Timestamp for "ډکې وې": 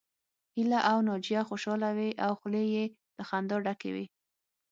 3.65-4.05